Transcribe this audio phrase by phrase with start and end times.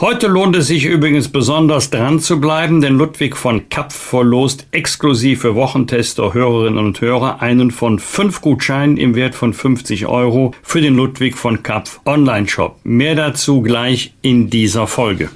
[0.00, 5.40] Heute lohnt es sich übrigens besonders dran zu bleiben, denn Ludwig von Kapf verlost exklusiv
[5.40, 10.80] für Wochentester, Hörerinnen und Hörer einen von fünf Gutscheinen im Wert von 50 Euro für
[10.80, 12.76] den Ludwig von Kapf Online-Shop.
[12.84, 15.30] Mehr dazu gleich in dieser Folge.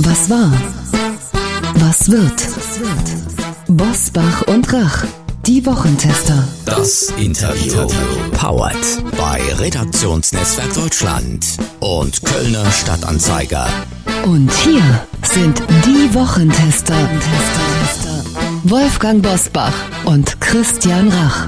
[0.00, 0.52] Was war?
[1.76, 2.48] Was wird?
[3.68, 5.06] Bosbach und Rach.
[5.46, 6.42] Die Wochentester.
[6.64, 7.86] Das Interview.
[8.32, 8.74] Powered
[9.16, 11.46] bei Redaktionsnetzwerk Deutschland
[11.78, 13.68] und Kölner Stadtanzeiger.
[14.24, 14.82] Und hier
[15.22, 16.96] sind die Wochentester.
[18.64, 19.72] Wolfgang Bosbach
[20.04, 21.46] und Christian Rach.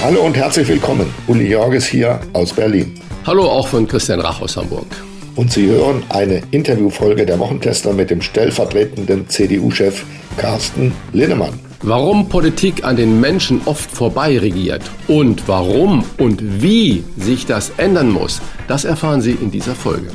[0.00, 1.12] Hallo und herzlich willkommen.
[1.26, 2.94] Uli Jorges hier aus Berlin.
[3.26, 4.86] Hallo auch von Christian Rach aus Hamburg.
[5.34, 10.04] Und Sie hören eine Interviewfolge der Wochentester mit dem stellvertretenden CDU-Chef
[10.36, 11.58] Carsten Linnemann.
[11.82, 18.10] Warum Politik an den Menschen oft vorbei regiert und warum und wie sich das ändern
[18.10, 20.08] muss, das erfahren Sie in dieser Folge.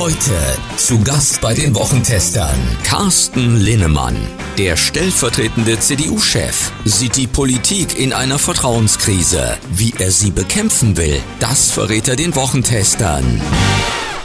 [0.00, 0.32] Heute
[0.76, 4.16] zu Gast bei den Wochentestern Carsten Linnemann.
[4.58, 9.56] Der stellvertretende CDU-Chef sieht die Politik in einer Vertrauenskrise.
[9.70, 13.40] Wie er sie bekämpfen will, das verrät er den Wochentestern.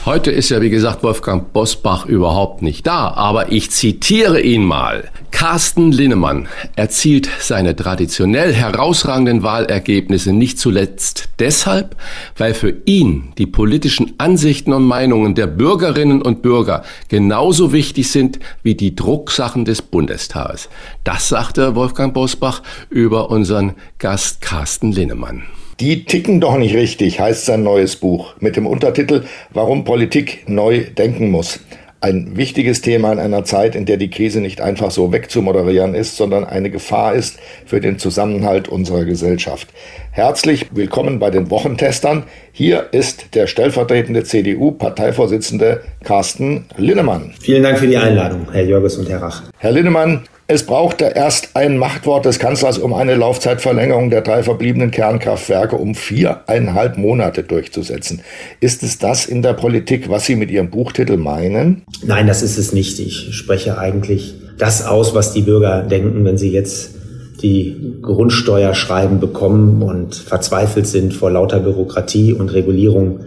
[0.10, 5.12] Heute ist ja, wie gesagt, Wolfgang Bosbach überhaupt nicht da, aber ich zitiere ihn mal.
[5.30, 11.96] Carsten Linnemann erzielt seine traditionell herausragenden Wahlergebnisse nicht zuletzt deshalb,
[12.36, 18.40] weil für ihn die politischen Ansichten und Meinungen der Bürgerinnen und Bürger genauso wichtig sind
[18.64, 20.70] wie die Drucksachen des Bundestages.
[21.04, 25.44] Das sagte Wolfgang Bosbach über unseren Gast Carsten Linnemann.
[25.80, 29.24] Die ticken doch nicht richtig, heißt sein neues Buch mit dem Untertitel
[29.54, 31.62] Warum Politik neu denken muss.
[32.02, 36.18] Ein wichtiges Thema in einer Zeit, in der die Krise nicht einfach so wegzumoderieren ist,
[36.18, 39.70] sondern eine Gefahr ist für den Zusammenhalt unserer Gesellschaft.
[40.12, 42.24] Herzlich willkommen bei den Wochentestern.
[42.52, 47.32] Hier ist der stellvertretende CDU-Parteivorsitzende Carsten Linnemann.
[47.40, 49.44] Vielen Dank für die Einladung, Herr Jörges und Herr Rach.
[49.58, 54.90] Herr Linnemann, es brauchte erst ein Machtwort des Kanzlers, um eine Laufzeitverlängerung der drei verbliebenen
[54.90, 58.22] Kernkraftwerke um viereinhalb Monate durchzusetzen.
[58.60, 61.84] Ist es das in der Politik, was Sie mit Ihrem Buchtitel meinen?
[62.04, 62.98] Nein, das ist es nicht.
[62.98, 66.96] Ich spreche eigentlich das aus, was die Bürger denken, wenn sie jetzt
[67.44, 73.20] die Grundsteuerschreiben bekommen und verzweifelt sind vor lauter Bürokratie und Regulierung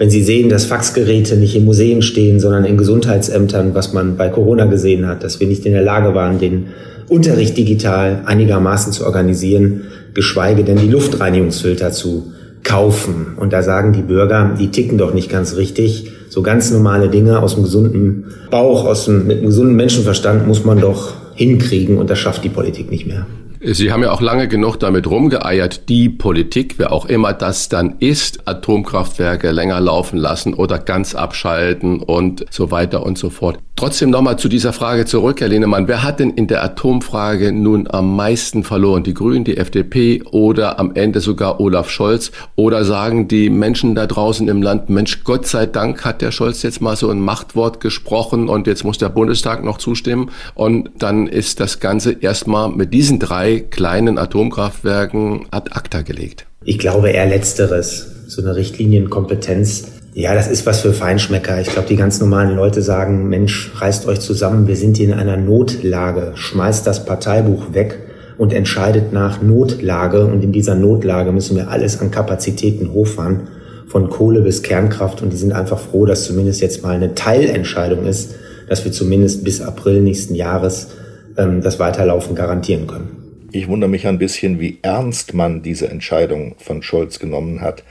[0.00, 4.30] wenn Sie sehen, dass Faxgeräte nicht in Museen stehen, sondern in Gesundheitsämtern, was man bei
[4.30, 6.68] Corona gesehen hat, dass wir nicht in der Lage waren, den
[7.10, 9.82] Unterricht digital einigermaßen zu organisieren,
[10.14, 12.32] geschweige denn die Luftreinigungsfilter zu
[12.64, 13.34] kaufen.
[13.36, 16.10] Und da sagen die Bürger, die ticken doch nicht ganz richtig.
[16.30, 20.64] So ganz normale Dinge aus dem gesunden Bauch, aus dem, mit einem gesunden Menschenverstand muss
[20.64, 23.26] man doch hinkriegen und das schafft die Politik nicht mehr.
[23.62, 27.96] Sie haben ja auch lange genug damit rumgeeiert, die Politik, wer auch immer das dann
[27.98, 33.58] ist, Atomkraftwerke länger laufen lassen oder ganz abschalten und so weiter und so fort.
[33.76, 35.88] Trotzdem nochmal zu dieser Frage zurück, Herr Lehnemann.
[35.88, 39.04] Wer hat denn in der Atomfrage nun am meisten verloren?
[39.04, 42.30] Die Grünen, die FDP oder am Ende sogar Olaf Scholz?
[42.56, 46.62] Oder sagen die Menschen da draußen im Land, Mensch, Gott sei Dank hat der Scholz
[46.62, 51.26] jetzt mal so ein Machtwort gesprochen und jetzt muss der Bundestag noch zustimmen und dann
[51.26, 56.46] ist das Ganze erstmal mit diesen drei kleinen Atomkraftwerken ad acta gelegt?
[56.64, 58.06] Ich glaube eher letzteres.
[58.28, 61.60] So eine Richtlinienkompetenz ja, das ist was für Feinschmecker.
[61.60, 65.14] Ich glaube, die ganz normalen Leute sagen, Mensch, reißt euch zusammen, wir sind hier in
[65.14, 67.98] einer Notlage, schmeißt das Parteibuch weg
[68.36, 70.26] und entscheidet nach Notlage.
[70.26, 73.48] Und in dieser Notlage müssen wir alles an Kapazitäten hochfahren,
[73.86, 75.22] von Kohle bis Kernkraft.
[75.22, 78.34] Und die sind einfach froh, dass zumindest jetzt mal eine Teilentscheidung ist,
[78.68, 80.88] dass wir zumindest bis April nächsten Jahres
[81.36, 83.19] ähm, das Weiterlaufen garantieren können.
[83.52, 87.82] Ich wundere mich ein bisschen, wie ernst man diese Entscheidung von Scholz genommen hat.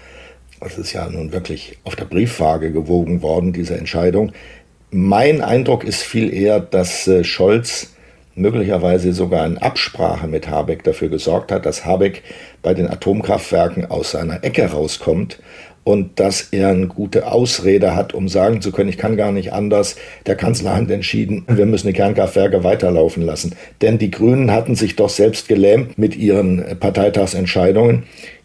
[0.61, 4.31] Das ist ja nun wirklich auf der Briefwaage gewogen worden, diese Entscheidung.
[4.91, 7.93] Mein Eindruck ist viel eher, dass äh, Scholz
[8.35, 12.23] möglicherweise sogar in Absprache mit Habeck dafür gesorgt hat, dass Habeck
[12.61, 15.39] bei den Atomkraftwerken aus seiner Ecke rauskommt
[15.83, 19.53] und dass er eine gute Ausrede hat, um sagen zu können, ich kann gar nicht
[19.53, 19.95] anders.
[20.27, 23.55] Der Kanzler hat entschieden, wir müssen die Kernkraftwerke weiterlaufen lassen.
[23.81, 28.03] Denn die Grünen hatten sich doch selbst gelähmt mit ihren Parteitagsentscheidungen.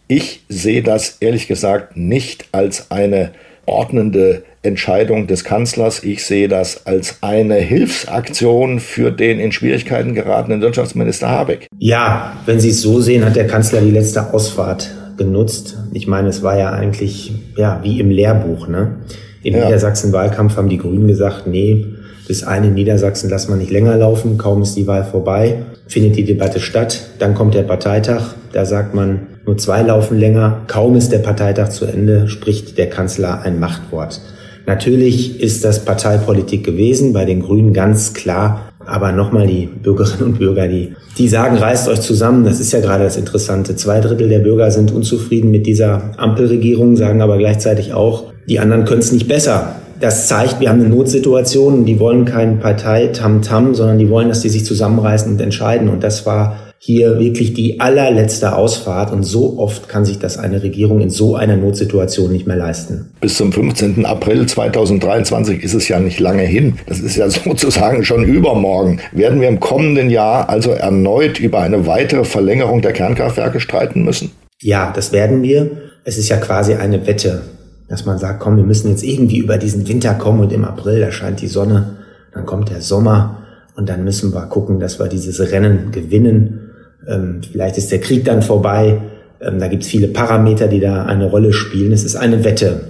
[0.09, 3.33] Ich sehe das ehrlich gesagt nicht als eine
[3.67, 6.03] ordnende Entscheidung des Kanzlers.
[6.03, 11.67] Ich sehe das als eine Hilfsaktion für den in Schwierigkeiten geratenen Wirtschaftsminister Habeck.
[11.79, 15.77] Ja, wenn Sie es so sehen, hat der Kanzler die letzte Ausfahrt genutzt.
[15.93, 18.69] Ich meine, es war ja eigentlich ja wie im Lehrbuch.
[18.69, 18.97] Ne?
[19.43, 19.65] Im ja.
[19.65, 21.85] Niedersachsen-Wahlkampf haben die Grünen gesagt, nee,
[22.27, 24.39] das eine in Niedersachsen lassen wir nicht länger laufen.
[24.39, 27.09] Kaum ist die Wahl vorbei, findet die Debatte statt.
[27.19, 28.35] Dann kommt der Parteitag.
[28.53, 30.63] Da sagt man, nur zwei laufen länger.
[30.67, 34.21] Kaum ist der Parteitag zu Ende, spricht der Kanzler ein Machtwort.
[34.67, 38.73] Natürlich ist das Parteipolitik gewesen, bei den Grünen ganz klar.
[38.87, 42.45] Aber nochmal die Bürgerinnen und Bürger, die, die sagen, reißt euch zusammen.
[42.45, 43.77] Das ist ja gerade das Interessante.
[43.77, 48.85] Zwei Drittel der Bürger sind unzufrieden mit dieser Ampelregierung, sagen aber gleichzeitig auch, die anderen
[48.85, 49.77] können es nicht besser.
[50.01, 54.51] Das zeigt, wir haben eine Notsituation die wollen keinen Partei-Tam-Tam, sondern die wollen, dass die
[54.51, 55.89] sich zusammenreißen und entscheiden.
[55.89, 60.63] Und das war hier wirklich die allerletzte Ausfahrt und so oft kann sich das eine
[60.63, 63.07] Regierung in so einer Notsituation nicht mehr leisten.
[63.23, 64.05] Bis zum 15.
[64.05, 66.77] April 2023 ist es ja nicht lange hin.
[66.87, 69.01] Das ist ja sozusagen schon übermorgen.
[69.13, 74.33] Werden wir im kommenden Jahr also erneut über eine weitere Verlängerung der Kernkraftwerke streiten müssen?
[74.61, 75.71] Ja, das werden wir.
[76.05, 77.45] Es ist ja quasi eine Wette,
[77.89, 81.01] dass man sagt, komm, wir müssen jetzt irgendwie über diesen Winter kommen und im April
[81.01, 81.97] erscheint die Sonne,
[82.35, 83.39] dann kommt der Sommer
[83.75, 86.64] und dann müssen wir gucken, dass wir dieses Rennen gewinnen
[87.09, 89.01] ähm, vielleicht ist der Krieg dann vorbei.
[89.41, 91.93] Ähm, da gibt es viele Parameter, die da eine Rolle spielen.
[91.93, 92.89] Es ist eine Wette.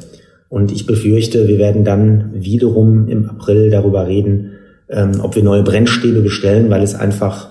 [0.49, 4.53] Und ich befürchte, wir werden dann wiederum im April darüber reden,
[4.89, 7.49] ähm, ob wir neue Brennstäbe bestellen, weil es einfach,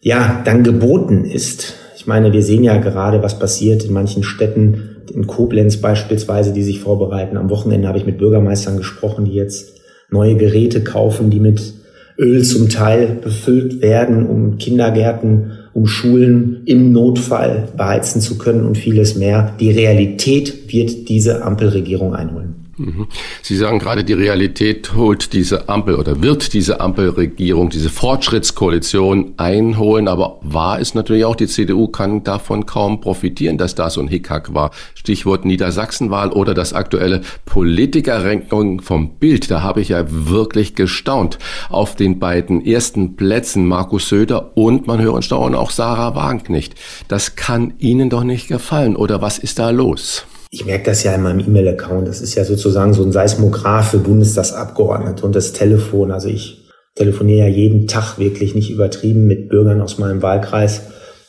[0.00, 1.74] ja, dann geboten ist.
[1.96, 6.62] Ich meine, wir sehen ja gerade, was passiert in manchen Städten, in Koblenz beispielsweise, die
[6.62, 7.36] sich vorbereiten.
[7.36, 11.74] Am Wochenende habe ich mit Bürgermeistern gesprochen, die jetzt neue Geräte kaufen, die mit
[12.18, 18.78] Öl zum Teil befüllt werden, um Kindergärten um Schulen im Notfall beheizen zu können und
[18.78, 19.54] vieles mehr.
[19.60, 22.63] Die Realität wird diese Ampelregierung einholen.
[22.76, 23.06] Mhm.
[23.42, 30.08] Sie sagen gerade, die Realität holt diese Ampel oder wird diese Ampelregierung, diese Fortschrittskoalition einholen.
[30.08, 34.08] Aber wahr ist natürlich auch, die CDU kann davon kaum profitieren, dass da so ein
[34.08, 34.70] Hickhack war.
[34.94, 39.50] Stichwort Niedersachsenwahl oder das aktuelle Politikerranking vom Bild.
[39.50, 41.38] Da habe ich ja wirklich gestaunt.
[41.68, 46.74] Auf den beiden ersten Plätzen Markus Söder und man höre und staune auch Sarah Wagenknecht.
[47.08, 48.96] Das kann Ihnen doch nicht gefallen.
[48.96, 50.26] Oder was ist da los?
[50.54, 52.06] Ich merke das ja in meinem E-Mail-Account.
[52.06, 56.12] Das ist ja sozusagen so ein Seismograph für Bundestagsabgeordnete und das Telefon.
[56.12, 60.82] Also ich telefoniere ja jeden Tag wirklich nicht übertrieben mit Bürgern aus meinem Wahlkreis.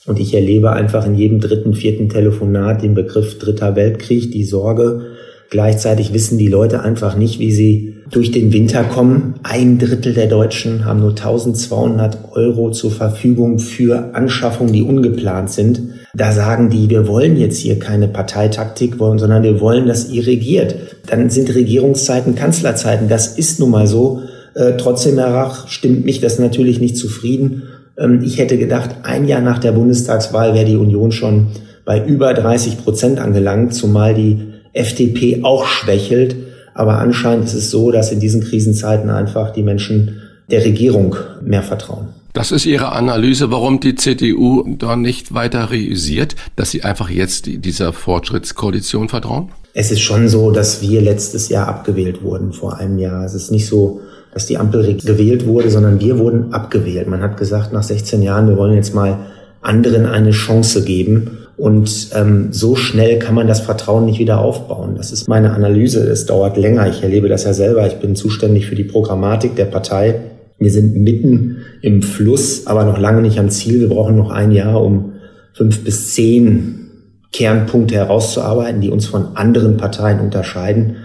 [0.05, 5.15] Und ich erlebe einfach in jedem dritten, vierten Telefonat den Begriff Dritter Weltkrieg, die Sorge.
[5.50, 9.36] Gleichzeitig wissen die Leute einfach nicht, wie sie durch den Winter kommen.
[9.44, 15.82] Ein Drittel der Deutschen haben nur 1200 Euro zur Verfügung für Anschaffungen, die ungeplant sind.
[16.14, 20.25] Da sagen die, wir wollen jetzt hier keine Parteitaktik wollen, sondern wir wollen, dass ihr
[20.25, 20.75] regiert.
[21.08, 23.10] Dann sind Regierungszeiten Kanzlerzeiten.
[23.10, 24.22] Das ist nun mal so.
[24.54, 27.64] Äh, trotzdem, Herr Rach, stimmt mich das natürlich nicht zufrieden.
[27.98, 31.48] Ähm, ich hätte gedacht, ein Jahr nach der Bundestagswahl wäre die Union schon
[31.84, 36.36] bei über 30 Prozent angelangt, zumal die FDP auch schwächelt.
[36.74, 41.63] Aber anscheinend ist es so, dass in diesen Krisenzeiten einfach die Menschen der Regierung mehr
[41.63, 42.10] vertrauen.
[42.34, 47.46] Das ist Ihre Analyse, warum die CDU da nicht weiter realisiert, dass sie einfach jetzt
[47.48, 49.53] dieser Fortschrittskoalition vertrauen?
[49.74, 53.24] Es ist schon so, dass wir letztes Jahr abgewählt wurden vor einem Jahr.
[53.24, 54.01] Es ist nicht so,
[54.34, 57.08] dass die Ampel gewählt wurde, sondern wir wurden abgewählt.
[57.08, 59.17] Man hat gesagt, nach 16 Jahren, wir wollen jetzt mal
[59.62, 61.45] anderen eine Chance geben.
[61.58, 64.96] Und ähm, so schnell kann man das Vertrauen nicht wieder aufbauen.
[64.98, 66.02] Das ist meine Analyse.
[66.02, 66.90] Es dauert länger.
[66.90, 67.88] Ich erlebe das ja selber.
[67.88, 70.20] Ich bin zuständig für die Programmatik der Partei.
[70.58, 73.80] Wir sind mitten im Fluss, aber noch lange nicht am Ziel.
[73.80, 75.14] Wir brauchen noch ein Jahr, um
[75.54, 76.90] fünf bis zehn
[77.32, 80.98] Kernpunkte herauszuarbeiten, die uns von anderen Parteien unterscheiden.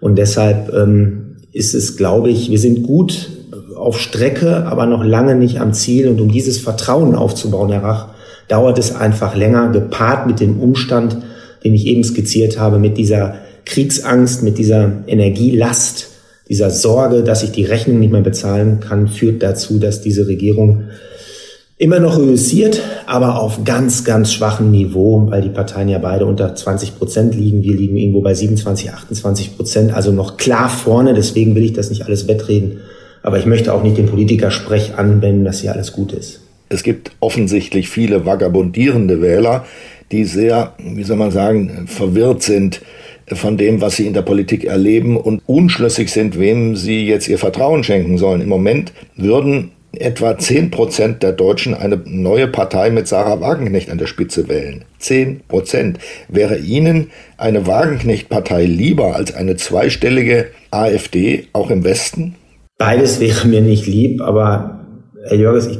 [0.00, 3.30] Und deshalb ähm, ist es, glaube ich, wir sind gut
[3.76, 6.08] auf Strecke, aber noch lange nicht am Ziel.
[6.08, 8.08] Und um dieses Vertrauen aufzubauen, Herr Rach,
[8.48, 11.16] dauert es einfach länger, gepaart mit dem Umstand,
[11.64, 16.08] den ich eben skizziert habe, mit dieser Kriegsangst, mit dieser Energielast,
[16.48, 20.84] dieser Sorge, dass ich die Rechnung nicht mehr bezahlen kann, führt dazu, dass diese Regierung
[21.76, 26.54] immer noch reüssiert, aber auf ganz, ganz schwachem Niveau, weil die Parteien ja beide unter
[26.54, 27.62] 20 Prozent liegen.
[27.62, 31.14] Wir liegen irgendwo bei 27, 28 Prozent, also noch klar vorne.
[31.14, 32.78] Deswegen will ich das nicht alles wettreden.
[33.22, 36.40] Aber ich möchte auch nicht den Politikersprech anwenden, dass hier alles gut ist.
[36.68, 39.64] Es gibt offensichtlich viele vagabundierende Wähler,
[40.12, 42.80] die sehr, wie soll man sagen, verwirrt sind
[43.32, 47.38] von dem, was sie in der Politik erleben und unschlüssig sind, wem sie jetzt ihr
[47.38, 48.40] Vertrauen schenken sollen.
[48.40, 53.98] Im Moment würden etwa 10 Prozent der Deutschen eine neue Partei mit Sarah Wagenknecht an
[53.98, 54.84] der Spitze wählen.
[54.98, 55.98] 10 Prozent.
[56.28, 62.34] Wäre Ihnen eine Wagenknecht-Partei lieber als eine zweistellige AfD, auch im Westen?
[62.78, 64.86] Beides wäre mir nicht lieb, aber
[65.26, 65.78] Herr Jörges, ich,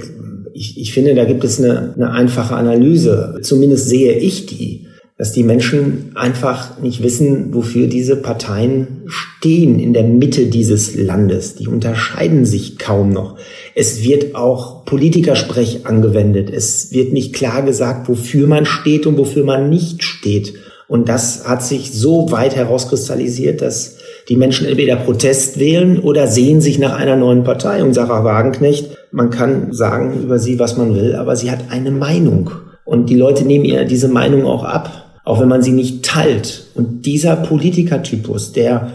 [0.58, 3.38] ich, ich finde, da gibt es eine, eine einfache Analyse.
[3.42, 4.88] Zumindest sehe ich die
[5.18, 11.56] dass die Menschen einfach nicht wissen, wofür diese Parteien stehen in der Mitte dieses Landes.
[11.56, 13.36] Die unterscheiden sich kaum noch.
[13.74, 16.50] Es wird auch Politikersprech angewendet.
[16.50, 20.54] Es wird nicht klar gesagt, wofür man steht und wofür man nicht steht.
[20.86, 23.96] Und das hat sich so weit herauskristallisiert, dass
[24.28, 27.82] die Menschen entweder Protest wählen oder sehen sich nach einer neuen Partei.
[27.82, 31.90] Und Sarah Wagenknecht, man kann sagen über sie, was man will, aber sie hat eine
[31.90, 32.50] Meinung.
[32.84, 36.64] Und die Leute nehmen ihr diese Meinung auch ab auch wenn man sie nicht teilt.
[36.74, 38.92] Und dieser Politikertypus, der,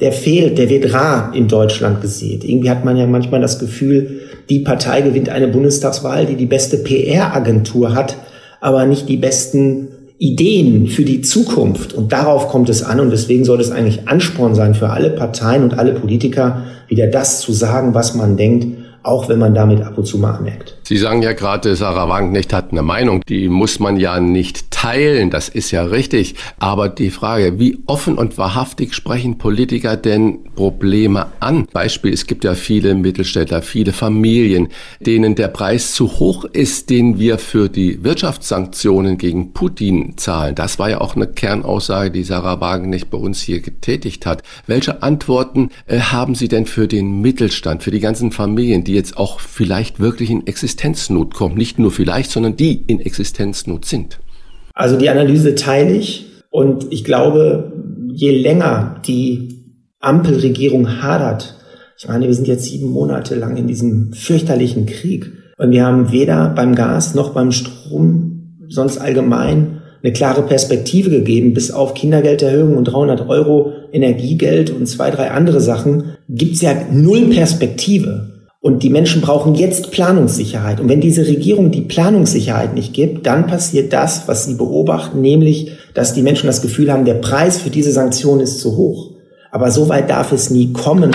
[0.00, 2.40] der fehlt, der wird rar in Deutschland gesehen.
[2.42, 6.78] Irgendwie hat man ja manchmal das Gefühl, die Partei gewinnt eine Bundestagswahl, die die beste
[6.78, 8.16] PR-Agentur hat,
[8.62, 11.92] aber nicht die besten Ideen für die Zukunft.
[11.92, 12.98] Und darauf kommt es an.
[12.98, 17.40] Und deswegen soll es eigentlich Ansporn sein für alle Parteien und alle Politiker, wieder das
[17.40, 20.75] zu sagen, was man denkt auch wenn man damit ab und zu mal anmerkt.
[20.88, 25.30] Sie sagen ja gerade, Sarah Wagenknecht hat eine Meinung, die muss man ja nicht teilen,
[25.30, 26.36] das ist ja richtig.
[26.60, 31.66] Aber die Frage, wie offen und wahrhaftig sprechen Politiker denn Probleme an?
[31.72, 34.68] Beispiel, es gibt ja viele Mittelständler, viele Familien,
[35.00, 40.54] denen der Preis zu hoch ist, den wir für die Wirtschaftssanktionen gegen Putin zahlen.
[40.54, 44.44] Das war ja auch eine Kernaussage, die Sarah Wagenknecht bei uns hier getätigt hat.
[44.68, 49.16] Welche Antworten äh, haben Sie denn für den Mittelstand, für die ganzen Familien, die jetzt
[49.16, 51.56] auch vielleicht wirklich in Existenznot kommen.
[51.56, 54.18] Nicht nur vielleicht, sondern die in Existenznot sind.
[54.74, 57.72] Also die Analyse teile ich und ich glaube,
[58.12, 59.64] je länger die
[60.00, 61.54] Ampelregierung hadert,
[61.98, 66.12] ich meine, wir sind jetzt sieben Monate lang in diesem fürchterlichen Krieg und wir haben
[66.12, 72.76] weder beim Gas noch beim Strom sonst allgemein eine klare Perspektive gegeben, bis auf Kindergelderhöhung
[72.76, 78.35] und 300 Euro Energiegeld und zwei, drei andere Sachen, gibt's ja null Perspektive.
[78.66, 80.80] Und die Menschen brauchen jetzt Planungssicherheit.
[80.80, 85.70] Und wenn diese Regierung die Planungssicherheit nicht gibt, dann passiert das, was sie beobachten, nämlich,
[85.94, 89.12] dass die Menschen das Gefühl haben, der Preis für diese Sanktion ist zu hoch.
[89.52, 91.12] Aber so weit darf es nie kommen,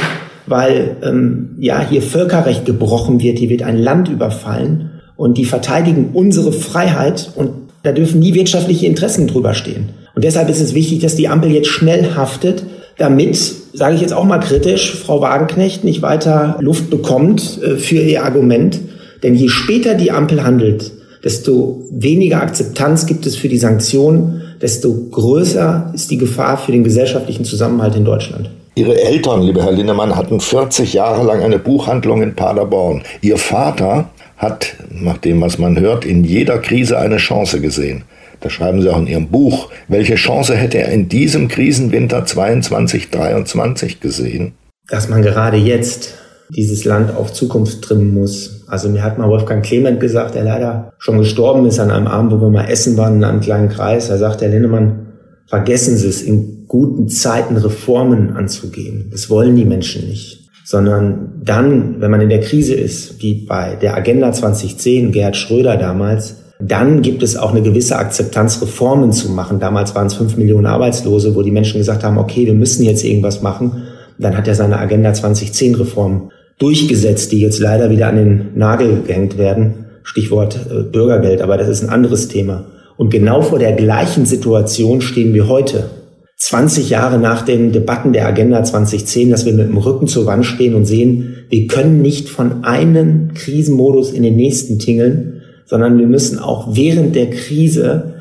[0.47, 6.11] weil ähm, ja hier Völkerrecht gebrochen wird, hier wird ein Land überfallen und die verteidigen
[6.13, 7.51] unsere Freiheit und
[7.83, 9.89] da dürfen nie wirtschaftliche Interessen drüber stehen.
[10.15, 12.63] Und deshalb ist es wichtig, dass die Ampel jetzt schnell haftet,
[12.97, 17.97] damit, sage ich jetzt auch mal kritisch, Frau Wagenknecht nicht weiter Luft bekommt äh, für
[17.97, 18.79] ihr Argument.
[19.23, 20.91] Denn je später die Ampel handelt,
[21.23, 26.83] desto weniger Akzeptanz gibt es für die Sanktionen, desto größer ist die Gefahr für den
[26.83, 28.49] gesellschaftlichen Zusammenhalt in Deutschland.
[28.75, 33.03] Ihre Eltern, lieber Herr Linnemann, hatten 40 Jahre lang eine Buchhandlung in Paderborn.
[33.21, 38.03] Ihr Vater hat, nach dem, was man hört, in jeder Krise eine Chance gesehen
[38.41, 43.09] das schreiben Sie auch in Ihrem Buch, welche Chance hätte er in diesem Krisenwinter 22,
[43.09, 44.53] 23 gesehen?
[44.89, 46.15] Dass man gerade jetzt
[46.49, 48.65] dieses Land auf Zukunft trimmen muss.
[48.67, 52.33] Also mir hat mal Wolfgang Clement gesagt, der leider schon gestorben ist an einem Abend,
[52.33, 54.09] wo wir mal essen waren in einem kleinen Kreis.
[54.09, 55.13] Da sagt, Herr Linnemann,
[55.47, 59.09] vergessen Sie es, in guten Zeiten Reformen anzugehen.
[59.11, 63.75] Das wollen die Menschen nicht sondern dann, wenn man in der Krise ist, wie bei
[63.75, 69.29] der Agenda 2010, Gerhard Schröder damals, dann gibt es auch eine gewisse Akzeptanz, Reformen zu
[69.29, 69.59] machen.
[69.59, 73.03] Damals waren es fünf Millionen Arbeitslose, wo die Menschen gesagt haben, okay, wir müssen jetzt
[73.03, 73.83] irgendwas machen.
[74.19, 79.01] Dann hat er seine Agenda 2010 Reform durchgesetzt, die jetzt leider wieder an den Nagel
[79.05, 79.85] gehängt werden.
[80.03, 82.65] Stichwort äh, Bürgergeld, aber das ist ein anderes Thema.
[82.97, 85.89] Und genau vor der gleichen Situation stehen wir heute.
[86.37, 90.45] 20 Jahre nach den Debatten der Agenda 2010, dass wir mit dem Rücken zur Wand
[90.45, 95.40] stehen und sehen, wir können nicht von einem Krisenmodus in den nächsten tingeln,
[95.71, 98.15] sondern wir müssen auch während der Krise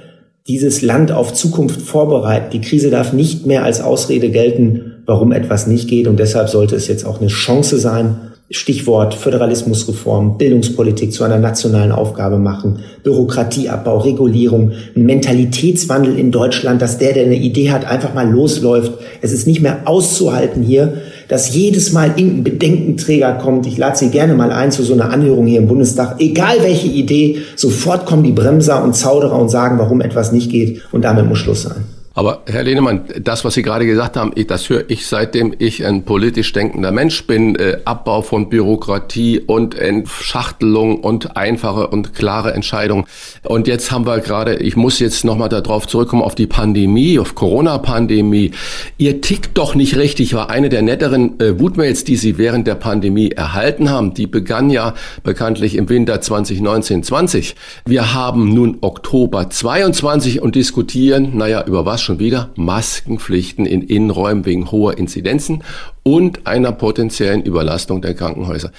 [0.46, 2.50] dieses Land auf Zukunft vorbereiten.
[2.52, 6.06] Die Krise darf nicht mehr als Ausrede gelten, warum etwas nicht geht.
[6.06, 11.90] Und deshalb sollte es jetzt auch eine Chance sein, Stichwort Föderalismusreform, Bildungspolitik zu einer nationalen
[11.90, 18.30] Aufgabe machen, Bürokratieabbau, Regulierung, Mentalitätswandel in Deutschland, dass der, der eine Idee hat, einfach mal
[18.30, 18.92] losläuft.
[19.22, 20.98] Es ist nicht mehr auszuhalten hier,
[21.30, 23.64] dass jedes Mal irgendein Bedenkenträger kommt.
[23.64, 26.16] Ich lade Sie gerne mal ein zu so einer Anhörung hier im Bundestag.
[26.18, 30.82] Egal welche Idee, sofort kommen die Bremser und Zauderer und sagen, warum etwas nicht geht.
[30.90, 31.84] Und damit muss Schluss sein.
[32.20, 36.04] Aber Herr Lehnemann, das, was Sie gerade gesagt haben, das höre ich seitdem ich ein
[36.04, 37.56] politisch denkender Mensch bin.
[37.56, 43.06] Äh, Abbau von Bürokratie und Entschachtelung und einfache und klare Entscheidungen.
[43.42, 47.34] Und jetzt haben wir gerade, ich muss jetzt nochmal darauf zurückkommen, auf die Pandemie, auf
[47.34, 48.50] Corona-Pandemie.
[48.98, 52.74] Ihr tickt doch nicht richtig, war eine der netteren äh, Wutmails, die Sie während der
[52.74, 54.12] Pandemie erhalten haben.
[54.12, 57.54] Die begann ja bekanntlich im Winter 2019-20.
[57.86, 64.44] Wir haben nun Oktober 22 und diskutieren, naja, über was schon wieder Maskenpflichten in Innenräumen
[64.44, 65.62] wegen hoher Inzidenzen
[66.02, 68.72] und einer potenziellen Überlastung der Krankenhäuser.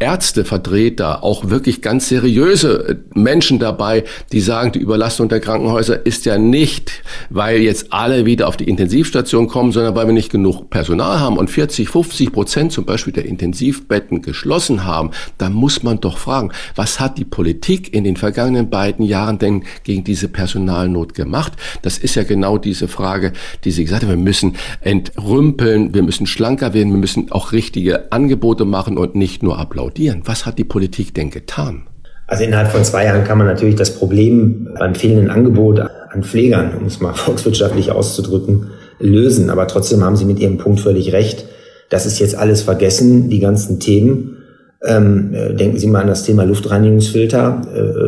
[0.00, 6.24] Ärztevertreter, auch wirklich ganz seriöse äh, Menschen dabei, die sagen, die Überlastung der Krankenhäuser ist
[6.24, 10.70] ja nicht, weil jetzt alle wieder auf die Intensivstation kommen, sondern weil wir nicht genug
[10.70, 15.10] Personal haben und 40, 50 Prozent zum Beispiel der Intensivbetten geschlossen haben.
[15.36, 19.64] Da muss man doch fragen, was hat die Politik in den vergangenen beiden Jahren denn
[19.82, 21.54] gegen diese Personalnot gemacht?
[21.82, 23.32] Das ist ja genau diese Frage,
[23.64, 24.10] die Sie gesagt haben.
[24.10, 29.42] Wir müssen entrümpeln, wir müssen schlanker werden, wir müssen auch richtige Angebote machen und nicht
[29.42, 30.22] nur ablaufen applaudieren.
[30.26, 31.84] Was hat die Politik denn getan?
[32.26, 36.74] Also innerhalb von zwei Jahren kann man natürlich das Problem beim fehlenden Angebot an Pflegern,
[36.78, 38.68] um es mal volkswirtschaftlich auszudrücken,
[38.98, 39.48] lösen.
[39.48, 41.46] Aber trotzdem haben Sie mit Ihrem Punkt völlig recht.
[41.88, 44.36] Das ist jetzt alles vergessen, die ganzen Themen.
[44.84, 47.62] Ähm, äh, denken Sie mal an das Thema Luftreinigungsfilter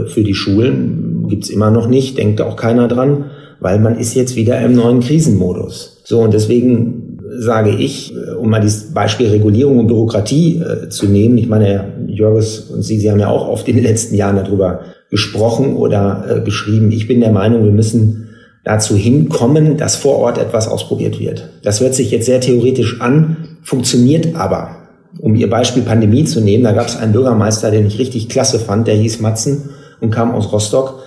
[0.04, 1.26] äh, für die Schulen.
[1.28, 5.00] Gibt's immer noch nicht, denkt auch keiner dran, weil man ist jetzt wieder im neuen
[5.00, 6.02] Krisenmodus.
[6.04, 7.09] So, und deswegen
[7.42, 11.38] sage ich, um mal das Beispiel Regulierung und Bürokratie äh, zu nehmen.
[11.38, 14.36] Ich meine, Herr Jörges und Sie, Sie haben ja auch oft in den letzten Jahren
[14.36, 16.92] darüber gesprochen oder äh, geschrieben.
[16.92, 18.28] Ich bin der Meinung, wir müssen
[18.62, 21.48] dazu hinkommen, dass vor Ort etwas ausprobiert wird.
[21.62, 24.76] Das hört sich jetzt sehr theoretisch an, funktioniert aber.
[25.18, 28.58] Um Ihr Beispiel Pandemie zu nehmen, da gab es einen Bürgermeister, den ich richtig klasse
[28.58, 31.02] fand, der hieß Matzen und kam aus Rostock.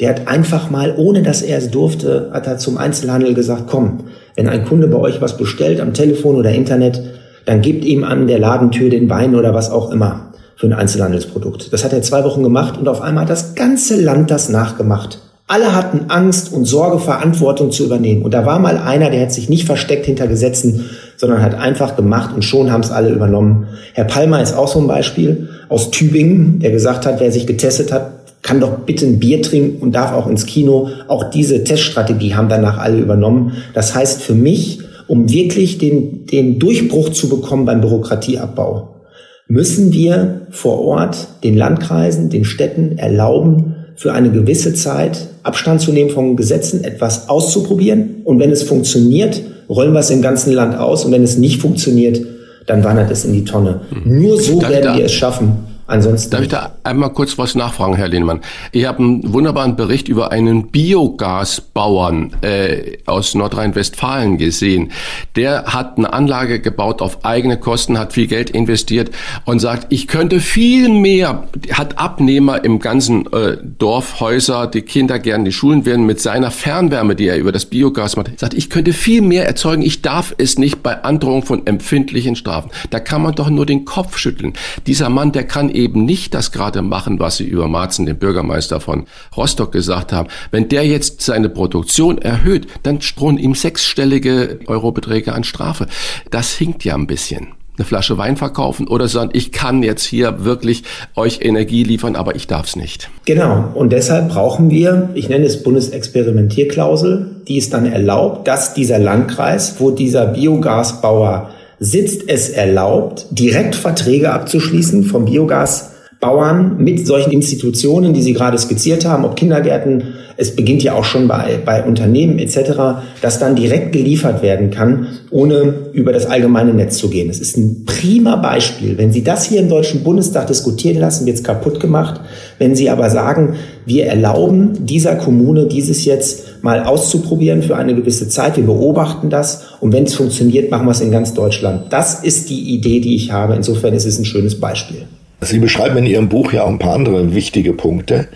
[0.00, 4.04] Der hat einfach mal, ohne dass er es durfte, hat er zum Einzelhandel gesagt, komm,
[4.38, 7.02] wenn ein Kunde bei euch was bestellt am Telefon oder Internet,
[7.44, 11.72] dann gebt ihm an der Ladentür den Wein oder was auch immer für ein Einzelhandelsprodukt.
[11.72, 15.18] Das hat er zwei Wochen gemacht und auf einmal hat das ganze Land das nachgemacht.
[15.48, 18.22] Alle hatten Angst und Sorge, Verantwortung zu übernehmen.
[18.22, 21.96] Und da war mal einer, der hat sich nicht versteckt hinter Gesetzen, sondern hat einfach
[21.96, 23.66] gemacht und schon haben es alle übernommen.
[23.94, 27.92] Herr Palmer ist auch so ein Beispiel aus Tübingen, der gesagt hat, wer sich getestet
[27.92, 28.17] hat,
[28.48, 30.88] kann doch bitte ein Bier trinken und darf auch ins Kino.
[31.06, 33.52] Auch diese Teststrategie haben danach alle übernommen.
[33.74, 39.02] Das heißt für mich, um wirklich den, den Durchbruch zu bekommen beim Bürokratieabbau,
[39.48, 45.92] müssen wir vor Ort den Landkreisen, den Städten erlauben, für eine gewisse Zeit Abstand zu
[45.92, 48.22] nehmen von Gesetzen, etwas auszuprobieren.
[48.24, 51.04] Und wenn es funktioniert, rollen wir es im ganzen Land aus.
[51.04, 52.18] Und wenn es nicht funktioniert,
[52.64, 53.82] dann wandert es in die Tonne.
[53.90, 54.22] Mhm.
[54.22, 56.30] Nur so werden wir es schaffen, Ansonsten.
[56.30, 58.40] Darf ich da einmal kurz was nachfragen, Herr Lehnemann?
[58.72, 64.92] Ich habe einen wunderbaren Bericht über einen Biogasbauern äh, aus Nordrhein-Westfalen gesehen.
[65.34, 69.10] Der hat eine Anlage gebaut auf eigene Kosten, hat viel Geld investiert
[69.46, 75.18] und sagt, ich könnte viel mehr, hat Abnehmer im ganzen äh, Dorf, Häuser, die Kinder
[75.18, 78.68] gerne die Schulen werden mit seiner Fernwärme, die er über das Biogas macht, sagt, ich
[78.68, 82.70] könnte viel mehr erzeugen, ich darf es nicht bei Androhung von empfindlichen Strafen.
[82.90, 84.52] Da kann man doch nur den Kopf schütteln.
[84.86, 88.80] Dieser Mann, der kann eben nicht das gerade machen, was Sie über Marzen, den Bürgermeister
[88.80, 90.28] von Rostock, gesagt haben.
[90.50, 95.86] Wenn der jetzt seine Produktion erhöht, dann drohen ihm sechsstellige Eurobeträge an Strafe.
[96.30, 100.44] Das hinkt ja ein bisschen eine Flasche Wein verkaufen oder sagen, ich kann jetzt hier
[100.44, 100.82] wirklich
[101.14, 103.08] euch Energie liefern, aber ich darf es nicht.
[103.24, 103.70] Genau.
[103.74, 109.76] Und deshalb brauchen wir, ich nenne es Bundesexperimentierklausel, die es dann erlaubt, dass dieser Landkreis,
[109.78, 118.12] wo dieser Biogasbauer sitzt es erlaubt, direkt Verträge abzuschließen vom Biogas Bauern mit solchen Institutionen,
[118.12, 122.40] die Sie gerade skizziert haben, ob Kindergärten, es beginnt ja auch schon bei, bei Unternehmen
[122.40, 127.30] etc., dass dann direkt geliefert werden kann, ohne über das allgemeine Netz zu gehen.
[127.30, 128.98] Es ist ein prima Beispiel.
[128.98, 132.20] Wenn Sie das hier im Deutschen Bundestag diskutieren lassen, wird es kaputt gemacht.
[132.58, 133.54] Wenn Sie aber sagen,
[133.86, 139.64] wir erlauben dieser Kommune dieses jetzt mal auszuprobieren für eine gewisse Zeit, wir beobachten das
[139.80, 141.92] und wenn es funktioniert, machen wir es in ganz Deutschland.
[141.92, 143.54] Das ist die Idee, die ich habe.
[143.54, 145.06] Insofern ist es ein schönes Beispiel.
[145.40, 148.28] Sie beschreiben in Ihrem Buch ja auch ein paar andere wichtige Punkte.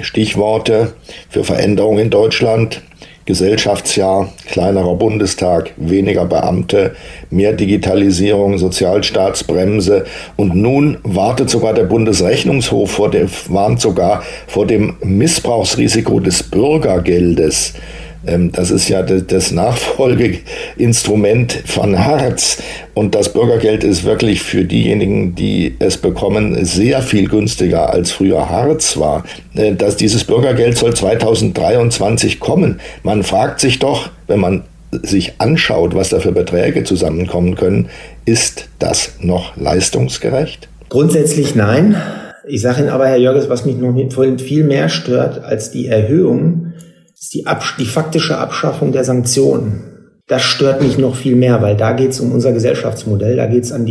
[0.00, 0.92] Stichworte
[1.28, 2.82] für Veränderungen in Deutschland.
[3.24, 6.94] Gesellschaftsjahr, kleinerer Bundestag, weniger Beamte,
[7.30, 10.04] mehr Digitalisierung, Sozialstaatsbremse
[10.36, 17.74] und nun wartet sogar der Bundesrechnungshof vor dem, warnt sogar vor dem Missbrauchsrisiko des Bürgergeldes.
[18.26, 22.62] Ähm, das ist ja das Nachfolgeinstrument von Hartz.
[22.94, 28.48] Und das Bürgergeld ist wirklich für diejenigen, die es bekommen, sehr viel günstiger als früher
[28.48, 29.24] Hartz war.
[29.54, 32.80] Äh, dass dieses Bürgergeld soll 2023 kommen.
[33.02, 34.64] Man fragt sich doch, wenn man
[35.02, 37.88] sich anschaut, was da für Beträge zusammenkommen können,
[38.24, 40.68] ist das noch leistungsgerecht?
[40.90, 41.96] Grundsätzlich nein.
[42.46, 43.94] Ich sage Ihnen aber, Herr Jörges, was mich noch
[44.38, 46.71] viel mehr stört als die Erhöhung,
[47.22, 49.84] ist die, Absch die faktische Abschaffung der Sanktionen.
[50.26, 53.62] Das stört mich noch viel mehr, weil da geht es um unser Gesellschaftsmodell, da geht
[53.62, 53.86] es an,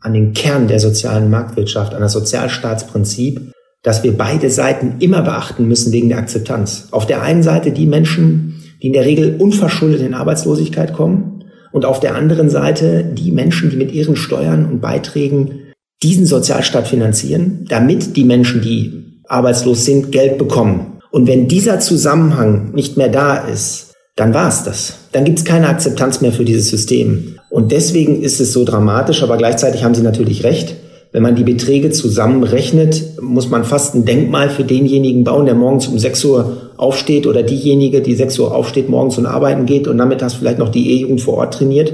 [0.00, 3.52] an den Kern der sozialen Marktwirtschaft, an das Sozialstaatsprinzip,
[3.84, 6.88] dass wir beide Seiten immer beachten müssen wegen der Akzeptanz.
[6.90, 11.84] Auf der einen Seite die Menschen, die in der Regel unverschuldet in Arbeitslosigkeit kommen und
[11.84, 15.60] auf der anderen Seite die Menschen, die mit ihren Steuern und Beiträgen
[16.02, 20.93] diesen Sozialstaat finanzieren, damit die Menschen, die arbeitslos sind, Geld bekommen.
[21.14, 24.94] Und wenn dieser Zusammenhang nicht mehr da ist, dann war es das.
[25.12, 27.36] Dann gibt es keine Akzeptanz mehr für dieses System.
[27.50, 30.74] Und deswegen ist es so dramatisch, aber gleichzeitig haben Sie natürlich recht.
[31.12, 35.86] Wenn man die Beträge zusammenrechnet, muss man fast ein Denkmal für denjenigen bauen, der morgens
[35.86, 39.96] um 6 Uhr aufsteht oder diejenige, die 6 Uhr aufsteht, morgens und arbeiten geht und
[39.96, 41.92] nachmittags vielleicht noch die E-Jugend vor Ort trainiert.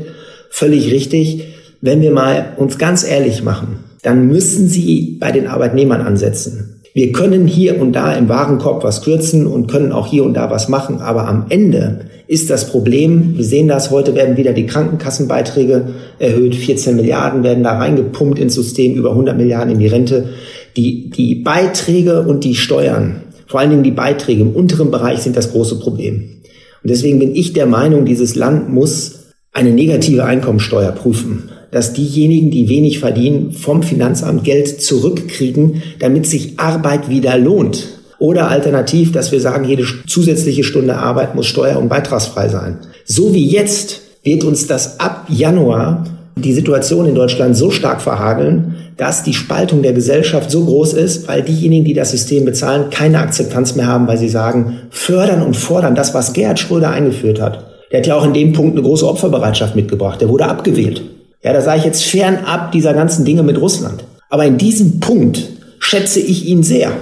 [0.49, 1.45] Völlig richtig.
[1.83, 6.70] Wenn wir mal uns ganz ehrlich machen, dann müssen Sie bei den Arbeitnehmern ansetzen.
[6.93, 10.51] Wir können hier und da im Warenkorb was kürzen und können auch hier und da
[10.51, 14.67] was machen, aber am Ende ist das Problem, wir sehen das, heute werden wieder die
[14.67, 20.31] Krankenkassenbeiträge erhöht, 14 Milliarden werden da reingepumpt ins System, über 100 Milliarden in die Rente.
[20.77, 25.37] Die, die Beiträge und die Steuern, vor allen Dingen die Beiträge im unteren Bereich sind
[25.37, 26.41] das große Problem.
[26.83, 32.51] Und deswegen bin ich der Meinung, dieses Land muss eine negative Einkommensteuer prüfen dass diejenigen,
[32.51, 37.89] die wenig verdienen, vom Finanzamt Geld zurückkriegen, damit sich Arbeit wieder lohnt.
[38.19, 42.79] Oder alternativ, dass wir sagen, jede zusätzliche Stunde Arbeit muss steuer- und beitragsfrei sein.
[43.05, 46.05] So wie jetzt wird uns das ab Januar
[46.37, 51.29] die Situation in Deutschland so stark verhageln, dass die Spaltung der Gesellschaft so groß ist,
[51.29, 55.57] weil diejenigen, die das System bezahlen, keine Akzeptanz mehr haben, weil sie sagen, fördern und
[55.57, 57.65] fordern, das, was Gerhard Schröder eingeführt hat.
[57.91, 60.21] Der hat ja auch in dem Punkt eine große Opferbereitschaft mitgebracht.
[60.21, 61.03] Der wurde abgewählt.
[61.43, 64.05] Ja, da sage ich jetzt fernab dieser ganzen Dinge mit Russland.
[64.29, 65.49] Aber in diesem Punkt
[65.79, 66.93] schätze ich ihn sehr.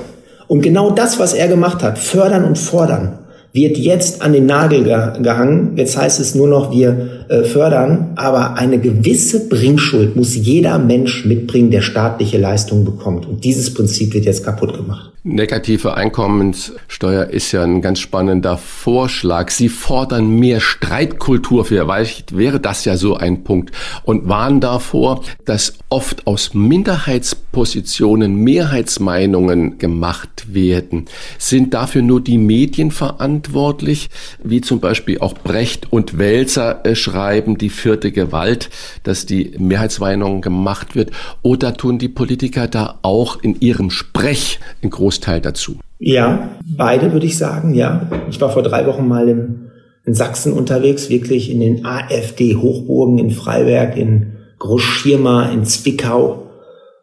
[0.46, 3.17] Und genau das, was er gemacht hat, fördern und fordern,
[3.58, 5.72] wird jetzt an den Nagel gehangen.
[5.76, 8.12] Jetzt heißt es nur noch, wir äh, fördern.
[8.14, 13.26] Aber eine gewisse Bringschuld muss jeder Mensch mitbringen, der staatliche Leistungen bekommt.
[13.26, 15.10] Und dieses Prinzip wird jetzt kaputt gemacht.
[15.24, 19.50] Negative Einkommenssteuer ist ja ein ganz spannender Vorschlag.
[19.50, 21.64] Sie fordern mehr Streitkultur.
[21.66, 23.72] Vielleicht wäre das ja so ein Punkt
[24.04, 31.06] und warnen davor, dass oft aus Minderheitspositionen Mehrheitsmeinungen gemacht werden.
[31.36, 37.58] Sind dafür nur die Medien verantwortlich, wie zum Beispiel auch Brecht und Wälzer äh, schreiben,
[37.58, 38.70] die vierte Gewalt,
[39.02, 41.10] dass die Mehrheitsmeinung gemacht wird?
[41.42, 45.76] Oder tun die Politiker da auch in ihrem Sprech in Großteil dazu?
[45.98, 48.08] Ja, beide würde ich sagen, ja.
[48.30, 49.70] Ich war vor drei Wochen mal im,
[50.04, 56.48] in Sachsen unterwegs, wirklich in den AfD-Hochburgen in Freiberg, in Großschirma, in Zwickau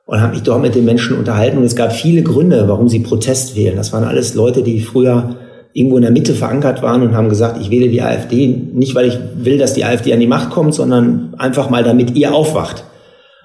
[0.06, 1.58] und habe mich dort mit den Menschen unterhalten.
[1.58, 3.76] Und es gab viele Gründe, warum sie Protest wählen.
[3.76, 5.36] Das waren alles Leute, die früher
[5.76, 9.10] irgendwo in der Mitte verankert waren und haben gesagt, ich wähle die AfD nicht, weil
[9.10, 12.86] ich will, dass die AfD an die Macht kommt, sondern einfach mal, damit ihr aufwacht.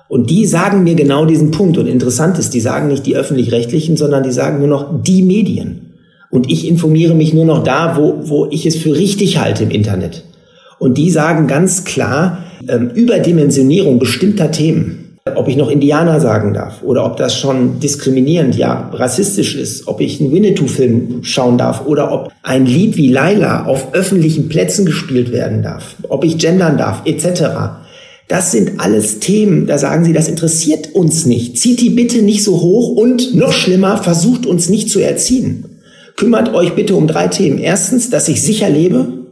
[0.07, 1.77] Und die sagen mir genau diesen Punkt.
[1.77, 5.97] Und interessant ist, die sagen nicht die öffentlich-rechtlichen, sondern die sagen nur noch die Medien.
[6.31, 9.71] Und ich informiere mich nur noch da, wo, wo ich es für richtig halte im
[9.71, 10.23] Internet.
[10.79, 15.00] Und die sagen ganz klar, ähm, Überdimensionierung bestimmter Themen,
[15.35, 20.01] ob ich noch Indianer sagen darf oder ob das schon diskriminierend, ja, rassistisch ist, ob
[20.01, 25.31] ich einen Winnetou-Film schauen darf oder ob ein Lied wie Laila auf öffentlichen Plätzen gespielt
[25.31, 27.81] werden darf, ob ich gendern darf, etc
[28.29, 31.59] Das sind alles Themen, da sagen Sie, das interessiert uns nicht.
[31.59, 35.65] Zieht die bitte nicht so hoch und noch schlimmer, versucht uns nicht zu erziehen.
[36.17, 37.59] Kümmert euch bitte um drei Themen.
[37.59, 39.25] Erstens, dass ich sicher lebe.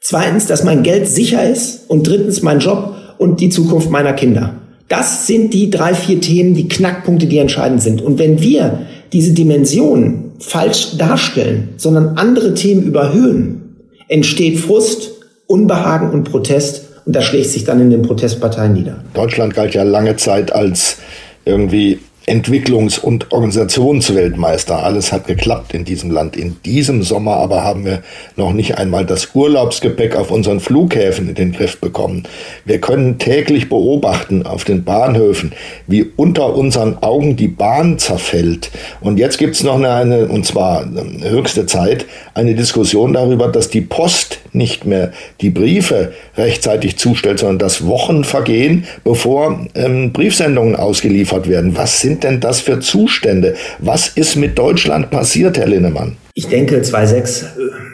[0.00, 1.90] Zweitens, dass mein Geld sicher ist.
[1.90, 4.59] Und drittens, mein Job und die Zukunft meiner Kinder.
[4.90, 8.02] Das sind die drei, vier Themen, die Knackpunkte, die entscheidend sind.
[8.02, 13.76] Und wenn wir diese Dimension falsch darstellen, sondern andere Themen überhöhen,
[14.08, 15.12] entsteht Frust,
[15.46, 16.88] Unbehagen und Protest.
[17.06, 19.04] Und das schlägt sich dann in den Protestparteien nieder.
[19.14, 20.96] Deutschland galt ja lange Zeit als
[21.44, 24.82] irgendwie Entwicklungs- und Organisationsweltmeister.
[24.82, 26.36] Alles hat geklappt in diesem Land.
[26.36, 28.02] In diesem Sommer aber haben wir
[28.36, 32.24] noch nicht einmal das Urlaubsgepäck auf unseren Flughäfen in den Griff bekommen.
[32.64, 35.52] Wir können täglich beobachten auf den Bahnhöfen,
[35.86, 38.70] wie unter unseren Augen die Bahn zerfällt.
[39.00, 43.70] Und jetzt gibt's noch eine, eine, und zwar ähm, höchste Zeit, eine Diskussion darüber, dass
[43.70, 50.76] die Post nicht mehr die Briefe rechtzeitig zustellt, sondern dass Wochen vergehen, bevor ähm, Briefsendungen
[50.76, 51.76] ausgeliefert werden.
[51.76, 53.54] Was sind denn das für Zustände?
[53.78, 56.16] Was ist mit Deutschland passiert, Herr Linnemann?
[56.34, 57.44] Ich denke, 2.6,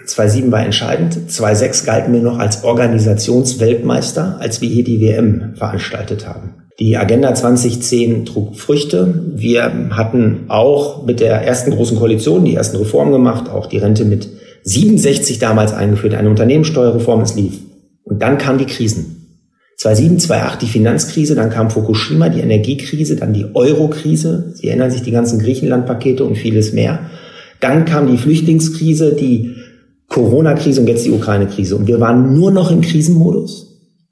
[0.07, 1.19] 2.7 war entscheidend.
[1.29, 6.55] 2.6 galten wir noch als Organisationsweltmeister, als wir hier die WM veranstaltet haben.
[6.79, 9.23] Die Agenda 2010 trug Früchte.
[9.35, 14.05] Wir hatten auch mit der ersten großen Koalition die ersten Reformen gemacht, auch die Rente
[14.05, 14.29] mit
[14.65, 17.61] 67 damals eingeführt, eine Unternehmenssteuerreform, es lief.
[18.03, 19.16] Und dann kamen die Krisen.
[19.77, 24.53] 2007, 2008 die Finanzkrise, dann kam Fukushima, die Energiekrise, dann die Euro-Krise.
[24.55, 27.11] Sie erinnern sich die ganzen Griechenland-Pakete und vieles mehr.
[27.61, 29.55] Dann kam die Flüchtlingskrise, die
[30.09, 31.77] Corona-Krise und jetzt die Ukraine-Krise.
[31.77, 33.67] Und wir waren nur noch im Krisenmodus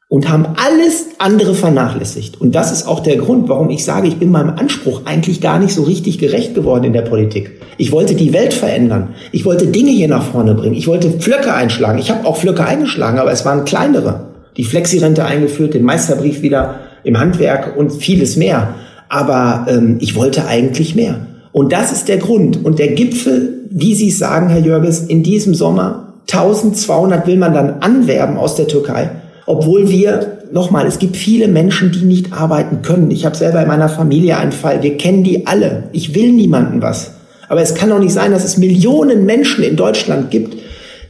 [0.09, 2.39] und haben alles andere vernachlässigt.
[2.41, 5.59] Und das ist auch der Grund, warum ich sage, ich bin meinem Anspruch eigentlich gar
[5.59, 7.61] nicht so richtig gerecht geworden in der Politik.
[7.79, 9.15] Ich wollte die Welt verändern.
[9.33, 10.75] Ich wollte Dinge hier nach vorne bringen.
[10.75, 11.99] Ich wollte Flöcke einschlagen.
[11.99, 14.34] Ich habe auch Flöcke eingeschlagen, aber es waren kleinere.
[14.57, 18.75] Die Flexirente eingeführt, den Meisterbrief wieder im Handwerk und vieles mehr.
[19.09, 21.27] Aber ähm, ich wollte eigentlich mehr.
[21.53, 22.65] Und das ist der Grund.
[22.65, 27.81] Und der Gipfel, wie Sie sagen, Herr Jörges, in diesem Sommer, 1200 will man dann
[27.81, 29.11] anwerben aus der Türkei
[29.47, 33.11] obwohl wir, nochmal, es gibt viele Menschen, die nicht arbeiten können.
[33.11, 35.85] Ich habe selber in meiner Familie einen Fall, wir kennen die alle.
[35.93, 37.13] Ich will niemanden was.
[37.49, 40.57] Aber es kann doch nicht sein, dass es Millionen Menschen in Deutschland gibt,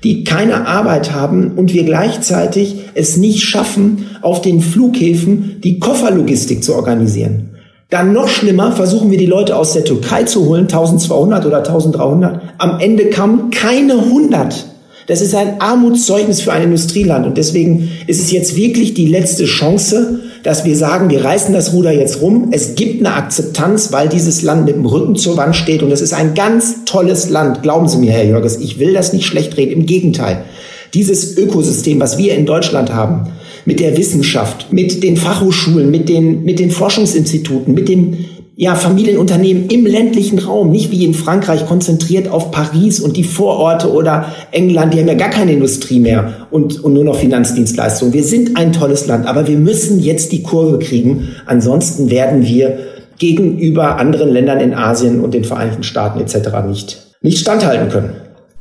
[0.04, 6.62] die keine Arbeit haben und wir gleichzeitig es nicht schaffen, auf den Flughäfen die Kofferlogistik
[6.62, 7.50] zu organisieren.
[7.90, 12.40] Dann noch schlimmer, versuchen wir die Leute aus der Türkei zu holen, 1200 oder 1300.
[12.58, 14.66] Am Ende kamen keine 100.
[15.06, 17.26] Das ist ein Armutszeugnis für ein Industrieland.
[17.26, 21.72] Und deswegen ist es jetzt wirklich die letzte Chance, dass wir sagen, wir reißen das
[21.72, 22.48] Ruder jetzt rum.
[22.52, 25.82] Es gibt eine Akzeptanz, weil dieses Land mit dem Rücken zur Wand steht.
[25.82, 27.62] Und es ist ein ganz tolles Land.
[27.62, 29.72] Glauben Sie mir, Herr Jörges, ich will das nicht schlecht reden.
[29.72, 30.44] Im Gegenteil.
[30.94, 33.32] Dieses Ökosystem, was wir in Deutschland haben,
[33.66, 38.24] mit der Wissenschaft, mit den Fachhochschulen, mit den, mit den Forschungsinstituten, mit dem
[38.56, 43.92] ja, Familienunternehmen im ländlichen Raum, nicht wie in Frankreich konzentriert auf Paris und die Vororte
[43.92, 48.14] oder England, die haben ja gar keine Industrie mehr und, und nur noch Finanzdienstleistungen.
[48.14, 51.30] Wir sind ein tolles Land, aber wir müssen jetzt die Kurve kriegen.
[51.46, 52.78] Ansonsten werden wir
[53.18, 56.50] gegenüber anderen Ländern in Asien und den Vereinigten Staaten etc.
[56.66, 58.10] nicht, nicht standhalten können.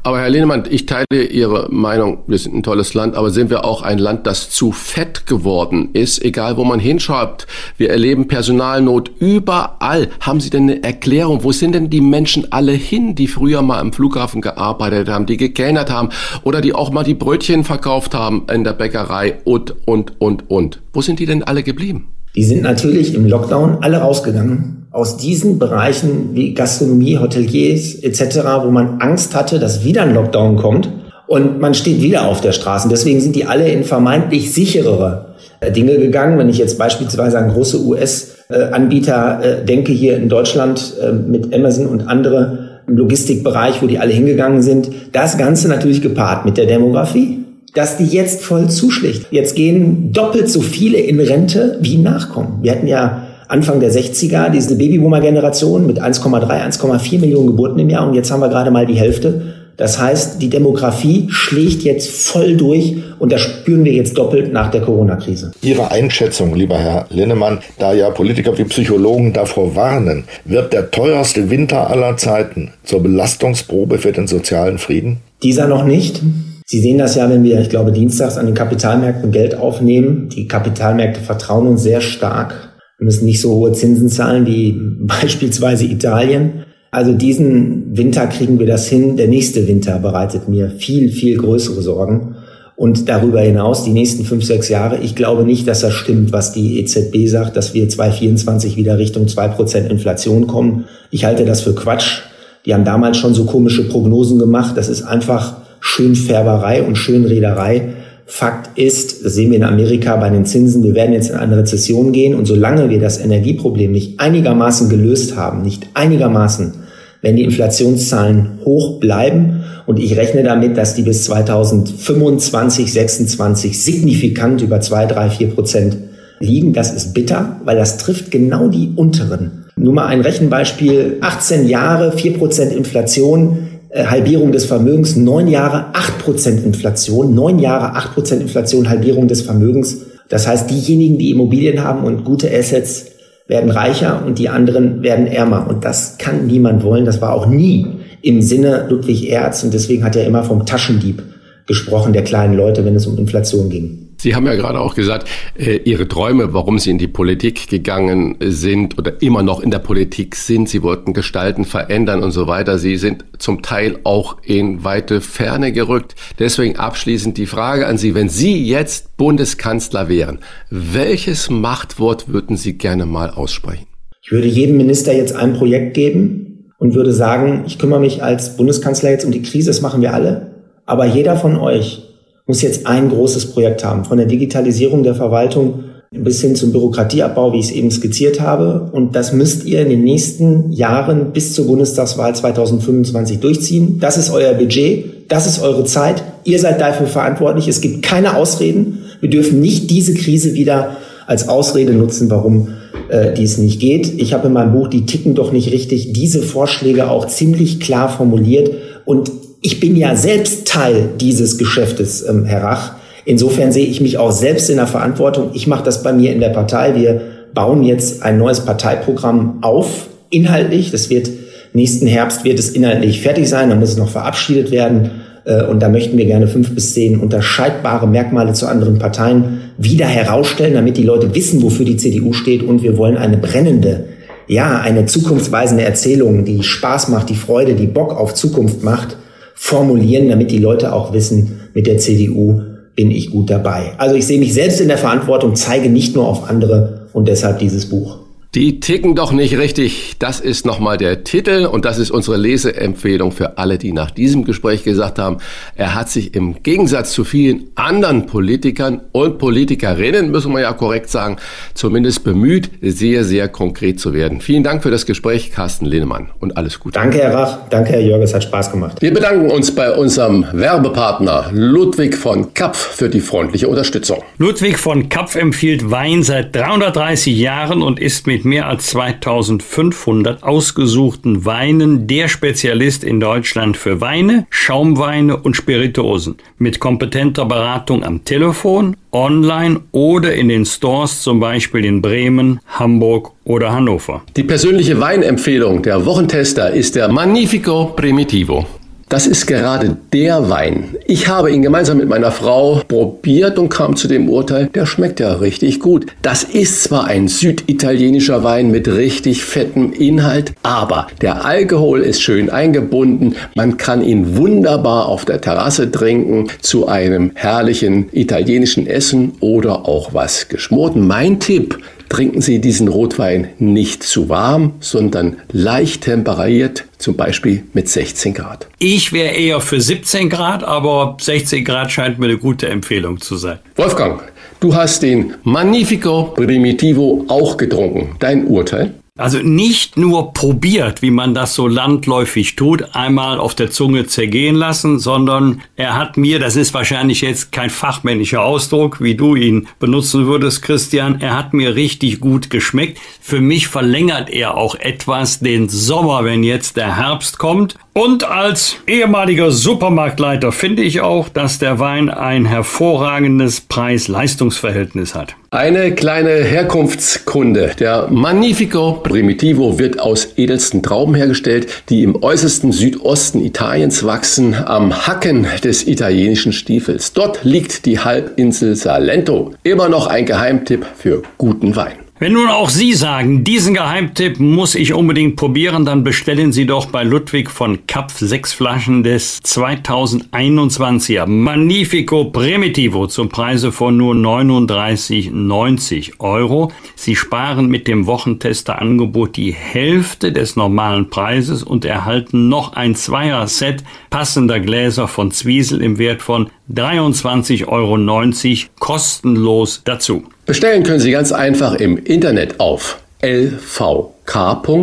[0.05, 3.63] Aber Herr Lehnemann, ich teile Ihre Meinung, wir sind ein tolles Land, aber sind wir
[3.63, 7.47] auch ein Land, das zu fett geworden ist, egal wo man hinschaut.
[7.77, 10.09] Wir erleben Personalnot überall.
[10.19, 11.45] Haben Sie denn eine Erklärung?
[11.45, 15.37] Wo sind denn die Menschen alle hin, die früher mal am Flughafen gearbeitet haben, die
[15.37, 16.09] gekellnert haben
[16.43, 20.81] oder die auch mal die Brötchen verkauft haben in der Bäckerei und, und, und, und?
[20.91, 22.09] Wo sind die denn alle geblieben?
[22.35, 28.69] Die sind natürlich im Lockdown alle rausgegangen aus diesen Bereichen wie Gastronomie, Hoteliers etc., wo
[28.69, 30.89] man Angst hatte, dass wieder ein Lockdown kommt
[31.27, 32.87] und man steht wieder auf der Straße.
[32.89, 36.37] Deswegen sind die alle in vermeintlich sicherere äh, Dinge gegangen.
[36.37, 41.87] Wenn ich jetzt beispielsweise an große US-Anbieter äh, denke hier in Deutschland äh, mit Amazon
[41.87, 46.67] und andere im Logistikbereich, wo die alle hingegangen sind, das Ganze natürlich gepaart mit der
[46.67, 47.39] Demografie
[47.73, 49.27] dass die jetzt voll zuschlägt.
[49.31, 52.59] Jetzt gehen doppelt so viele in Rente wie nachkommen.
[52.61, 53.22] Wir hatten ja
[53.53, 58.39] Anfang der 60er diese Babyboomer-Generation mit 1,3, 1,4 Millionen Geburten im Jahr und jetzt haben
[58.39, 59.53] wir gerade mal die Hälfte.
[59.77, 64.71] Das heißt, die Demografie schlägt jetzt voll durch und das spüren wir jetzt doppelt nach
[64.71, 65.51] der Corona-Krise.
[65.61, 71.51] Ihre Einschätzung, lieber Herr Linnemann, da ja Politiker wie Psychologen davor warnen, wird der teuerste
[71.51, 75.19] Winter aller Zeiten zur Belastungsprobe für den sozialen Frieden?
[75.43, 76.23] Dieser noch nicht.
[76.65, 80.29] Sie sehen das ja, wenn wir, ich glaube, dienstags an den Kapitalmärkten Geld aufnehmen.
[80.29, 82.72] Die Kapitalmärkte vertrauen uns sehr stark.
[83.03, 86.63] Müssen nicht so hohe Zinsen zahlen wie beispielsweise Italien.
[86.91, 89.17] Also diesen Winter kriegen wir das hin.
[89.17, 92.35] Der nächste Winter bereitet mir viel, viel größere Sorgen.
[92.75, 94.97] und darüber hinaus die nächsten fünf, sechs Jahre.
[94.97, 99.27] Ich glaube nicht, dass das stimmt, was die EZB sagt, dass wir 2024 wieder Richtung
[99.27, 100.85] zwei Prozent Inflation kommen.
[101.11, 102.21] Ich halte das für Quatsch.
[102.65, 104.75] Die haben damals schon so komische Prognosen gemacht.
[104.75, 107.93] Das ist einfach Schönfärberei und Schönrederei.
[108.25, 111.57] Fakt ist, das sehen wir in Amerika bei den Zinsen, wir werden jetzt in eine
[111.57, 116.73] Rezession gehen und solange wir das Energieproblem nicht einigermaßen gelöst haben, nicht einigermaßen,
[117.21, 124.61] wenn die Inflationszahlen hoch bleiben und ich rechne damit, dass die bis 2025, 26 signifikant
[124.61, 125.97] über zwei, drei, vier Prozent
[126.39, 129.65] liegen, das ist bitter, weil das trifft genau die unteren.
[129.75, 136.17] Nur mal ein Rechenbeispiel, 18 Jahre, vier Prozent Inflation, Halbierung des Vermögens, neun Jahre acht
[136.19, 139.97] Prozent Inflation, neun Jahre acht Prozent Inflation, Halbierung des Vermögens.
[140.29, 143.07] Das heißt, diejenigen, die Immobilien haben und gute Assets,
[143.47, 145.67] werden reicher und die anderen werden ärmer.
[145.67, 147.05] Und das kann niemand wollen.
[147.05, 147.85] Das war auch nie
[148.21, 149.63] im Sinne Ludwig Erz.
[149.63, 151.21] Und deswegen hat er immer vom Taschendieb
[151.67, 154.12] gesprochen, der kleinen Leute, wenn es um Inflation ging.
[154.23, 158.37] Sie haben ja gerade auch gesagt, äh, Ihre Träume, warum Sie in die Politik gegangen
[158.39, 160.69] sind oder immer noch in der Politik sind.
[160.69, 162.77] Sie wollten gestalten, verändern und so weiter.
[162.77, 166.15] Sie sind zum Teil auch in weite Ferne gerückt.
[166.39, 172.77] Deswegen abschließend die Frage an Sie, wenn Sie jetzt Bundeskanzler wären, welches Machtwort würden Sie
[172.77, 173.87] gerne mal aussprechen?
[174.21, 178.55] Ich würde jedem Minister jetzt ein Projekt geben und würde sagen, ich kümmere mich als
[178.55, 180.53] Bundeskanzler jetzt um die Krise, das machen wir alle.
[180.85, 182.12] Aber jeder von euch
[182.45, 187.53] muss jetzt ein großes Projekt haben, von der Digitalisierung der Verwaltung bis hin zum Bürokratieabbau,
[187.53, 188.89] wie ich es eben skizziert habe.
[188.91, 193.97] Und das müsst ihr in den nächsten Jahren bis zur Bundestagswahl 2025 durchziehen.
[193.99, 196.23] Das ist euer Budget, das ist eure Zeit.
[196.43, 197.67] Ihr seid dafür verantwortlich.
[197.67, 198.99] Es gibt keine Ausreden.
[199.21, 202.69] Wir dürfen nicht diese Krise wieder als Ausrede nutzen, warum
[203.09, 204.19] äh, dies nicht geht.
[204.21, 208.09] Ich habe in meinem Buch Die ticken doch nicht richtig diese Vorschläge auch ziemlich klar
[208.09, 208.71] formuliert
[209.05, 209.31] und
[209.63, 212.91] ich bin ja selbst Teil dieses Geschäftes, ähm, Herr Rach.
[213.25, 215.51] Insofern sehe ich mich auch selbst in der Verantwortung.
[215.53, 216.95] Ich mache das bei mir in der Partei.
[216.95, 217.21] Wir
[217.53, 220.91] bauen jetzt ein neues Parteiprogramm auf, inhaltlich.
[220.91, 221.29] Das wird
[221.71, 223.69] nächsten Herbst wird es inhaltlich fertig sein.
[223.69, 225.11] Da muss es noch verabschiedet werden.
[225.45, 230.07] Äh, und da möchten wir gerne fünf bis zehn unterscheidbare Merkmale zu anderen Parteien wieder
[230.07, 232.63] herausstellen, damit die Leute wissen, wofür die CDU steht.
[232.63, 234.03] Und wir wollen eine brennende,
[234.49, 239.15] ja, eine zukunftsweisende Erzählung, die Spaß macht, die Freude, die Bock auf Zukunft macht,
[239.63, 242.61] formulieren, damit die Leute auch wissen, mit der CDU
[242.95, 243.93] bin ich gut dabei.
[243.97, 247.59] Also ich sehe mich selbst in der Verantwortung, zeige nicht nur auf andere und deshalb
[247.59, 248.22] dieses Buch.
[248.55, 250.13] Die ticken doch nicht richtig.
[250.19, 254.45] Das ist nochmal der Titel und das ist unsere Leseempfehlung für alle, die nach diesem
[254.45, 255.39] Gespräch gesagt haben,
[255.75, 261.09] er hat sich im Gegensatz zu vielen anderen Politikern und Politikerinnen, müssen wir ja korrekt
[261.09, 261.37] sagen,
[261.73, 264.39] zumindest bemüht, sehr, sehr konkret zu werden.
[264.39, 266.99] Vielen Dank für das Gespräch, Carsten Lehnemann und alles Gute.
[266.99, 267.57] Danke, Herr Rach.
[267.71, 268.21] Danke, Herr Jörg.
[268.21, 269.01] Es hat Spaß gemacht.
[269.01, 274.21] Wir bedanken uns bei unserem Werbepartner Ludwig von Kapf für die freundliche Unterstützung.
[274.37, 281.45] Ludwig von Kapf empfiehlt Wein seit 330 Jahren und ist mit mehr als 2500 ausgesuchten
[281.45, 286.35] Weinen der Spezialist in Deutschland für Weine, Schaumweine und Spirituosen.
[286.57, 293.31] Mit kompetenter Beratung am Telefon, online oder in den Stores, zum Beispiel in Bremen, Hamburg
[293.43, 294.23] oder Hannover.
[294.35, 298.65] Die persönliche Weinempfehlung der Wochentester ist der Magnifico Primitivo.
[299.13, 300.95] Das ist gerade der Wein.
[301.05, 305.19] Ich habe ihn gemeinsam mit meiner Frau probiert und kam zu dem Urteil, der schmeckt
[305.19, 306.07] ja richtig gut.
[306.23, 312.49] Das ist zwar ein süditalienischer Wein mit richtig fettem Inhalt, aber der Alkohol ist schön
[312.49, 313.35] eingebunden.
[313.53, 320.15] Man kann ihn wunderbar auf der Terrasse trinken zu einem herrlichen italienischen Essen oder auch
[320.15, 321.05] was geschmorten.
[321.05, 321.77] Mein Tipp,
[322.13, 328.67] trinken Sie diesen Rotwein nicht zu warm, sondern leicht temperiert, zum Beispiel mit 16 Grad.
[328.77, 333.35] Ich wäre eher für 17 Grad, aber 16 Grad scheint mir eine gute Empfehlung zu
[333.35, 333.57] sein.
[333.75, 334.21] Wolfgang,
[334.59, 338.15] du hast den Magnifico Primitivo auch getrunken.
[338.19, 338.93] Dein Urteil?
[339.15, 344.55] Also nicht nur probiert, wie man das so landläufig tut, einmal auf der Zunge zergehen
[344.55, 349.67] lassen, sondern er hat mir, das ist wahrscheinlich jetzt kein fachmännischer Ausdruck, wie du ihn
[349.77, 352.99] benutzen würdest, Christian, er hat mir richtig gut geschmeckt.
[353.21, 357.75] Für mich verlängert er auch etwas den Sommer, wenn jetzt der Herbst kommt.
[357.93, 365.35] Und als ehemaliger Supermarktleiter finde ich auch, dass der Wein ein hervorragendes Preis-Leistungs-Verhältnis hat.
[365.53, 367.73] Eine kleine Herkunftskunde.
[367.79, 375.05] Der Magnifico Primitivo wird aus edelsten Trauben hergestellt, die im äußersten Südosten Italiens wachsen, am
[375.05, 377.13] Hacken des italienischen Stiefels.
[377.13, 379.53] Dort liegt die Halbinsel Salento.
[379.61, 382.02] Immer noch ein Geheimtipp für guten Wein.
[382.23, 386.85] Wenn nun auch Sie sagen, diesen Geheimtipp muss ich unbedingt probieren, dann bestellen Sie doch
[386.85, 396.13] bei Ludwig von Kapf sechs Flaschen des 2021er Magnifico Primitivo zum Preise von nur 39,90
[396.19, 396.71] Euro.
[396.95, 403.83] Sie sparen mit dem Wochentester-Angebot die Hälfte des normalen Preises und erhalten noch ein Zweier-Set
[404.09, 410.23] passender Gläser von Zwiesel im Wert von 23,90 Euro kostenlos dazu.
[410.45, 414.81] Bestellen können Sie ganz einfach im Internet auf lvk.de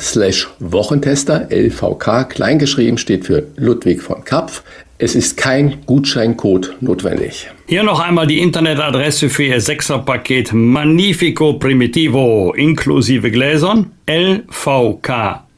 [0.00, 1.48] slash Wochentester.
[1.50, 4.64] LVK kleingeschrieben steht für Ludwig von Kapf.
[4.98, 7.48] Es ist kein Gutscheincode notwendig.
[7.66, 15.52] Hier noch einmal die Internetadresse für Ihr Sechserpaket Magnifico Primitivo inklusive Gläsern lvk.de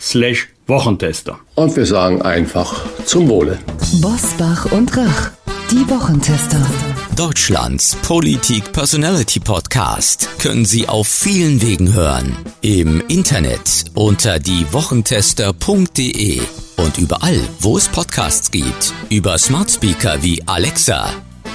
[0.00, 1.40] slash Wochentester.
[1.56, 3.58] Und wir sagen einfach zum Wohle.
[4.00, 5.32] Bosbach und Rach,
[5.70, 6.64] die Wochentester.
[7.16, 12.34] Deutschlands Politik-Personality-Podcast können Sie auf vielen Wegen hören.
[12.62, 16.40] Im Internet unter diewochentester.de
[16.78, 18.94] und überall, wo es Podcasts gibt.
[19.10, 21.10] Über Smart Speaker wie Alexa.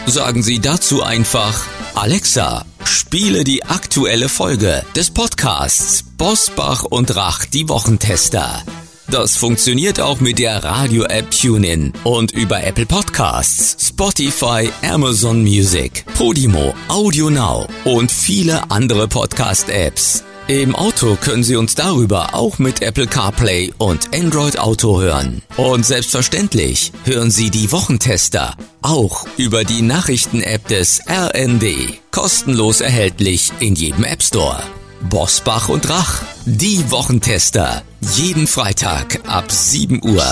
[0.05, 7.68] Sagen Sie dazu einfach Alexa, spiele die aktuelle Folge des Podcasts Bosbach und Rach, die
[7.68, 8.62] Wochentester.
[9.10, 16.76] Das funktioniert auch mit der Radio-App TuneIn und über Apple Podcasts, Spotify, Amazon Music, Podimo,
[16.89, 20.26] Audio Now und viele andere Podcast-Apps.
[20.49, 25.41] Im Auto können Sie uns darüber auch mit Apple CarPlay und Android Auto hören.
[25.55, 31.99] Und selbstverständlich hören Sie die Wochentester auch über die Nachrichten-App des RND.
[32.12, 34.64] Kostenlos erhältlich in jedem App Store.
[35.03, 37.83] Bosbach und Rach, die Wochentester.
[38.15, 40.23] Jeden Freitag ab 7 Uhr.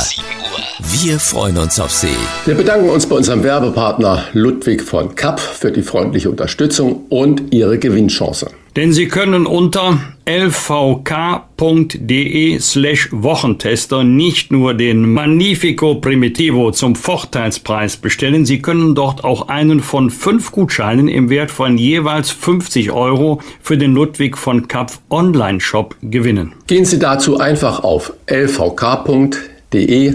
[0.80, 2.16] Wir freuen uns auf Sie.
[2.46, 7.78] Wir bedanken uns bei unserem Werbepartner Ludwig von Kapp für die freundliche Unterstützung und Ihre
[7.78, 8.48] Gewinnchance.
[8.76, 11.80] Denn Sie können unter lvk.de
[12.60, 19.80] slash Wochentester nicht nur den Magnifico Primitivo zum Vorteilspreis bestellen, Sie können dort auch einen
[19.80, 25.96] von fünf Gutscheinen im Wert von jeweils 50 Euro für den Ludwig von Kapf Online-Shop
[26.02, 26.54] gewinnen.
[26.68, 29.55] Gehen Sie dazu einfach auf lvk.de de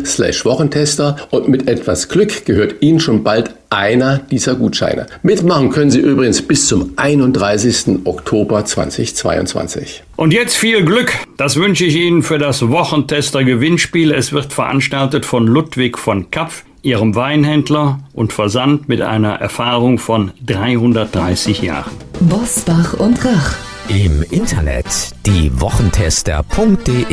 [0.04, 5.06] slash Wochentester und mit etwas Glück gehört Ihnen schon bald einer dieser Gutscheine.
[5.22, 8.00] Mitmachen können Sie übrigens bis zum 31.
[8.04, 10.02] Oktober 2022.
[10.16, 11.12] Und jetzt viel Glück.
[11.36, 14.12] Das wünsche ich Ihnen für das Wochentester Gewinnspiel.
[14.12, 20.32] Es wird veranstaltet von Ludwig von Kapf, Ihrem Weinhändler und Versand mit einer Erfahrung von
[20.46, 21.90] 330 Jahren.
[22.20, 23.69] Bosbach und Rach.
[23.90, 24.86] Im Internet
[25.26, 27.04] diewochentester.de.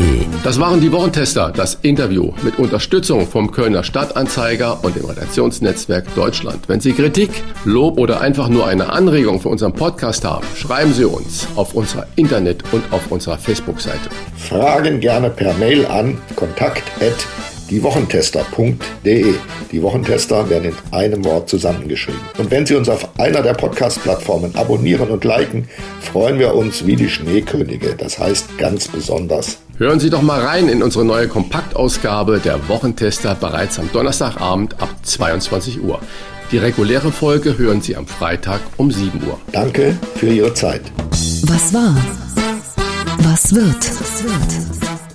[0.43, 6.69] Das waren die Wochentester, das Interview mit Unterstützung vom Kölner Stadtanzeiger und dem Redaktionsnetzwerk Deutschland.
[6.69, 7.31] Wenn Sie Kritik,
[7.65, 12.05] Lob oder einfach nur eine Anregung für unseren Podcast haben, schreiben Sie uns auf unserer
[12.15, 14.11] Internet- und auf unserer Facebook-Seite.
[14.35, 16.83] Fragen gerne per Mail an kontakt@
[17.69, 19.33] diewochentester.de.
[19.71, 22.19] Die Wochentester werden in einem Wort zusammengeschrieben.
[22.37, 25.67] Und wenn Sie uns auf einer der Podcast-Plattformen abonnieren und liken,
[26.01, 27.95] freuen wir uns wie die Schneekönige.
[27.95, 29.57] Das heißt ganz besonders.
[29.77, 34.89] Hören Sie doch mal rein in unsere neue Kompaktausgabe der Wochentester bereits am Donnerstagabend ab
[35.03, 35.99] 22 Uhr.
[36.51, 39.37] Die reguläre Folge hören Sie am Freitag um 7 Uhr.
[39.51, 40.81] Danke für Ihre Zeit.
[41.43, 41.95] Was war?
[43.19, 43.75] Was wird?
[43.99, 44.96] Was wird?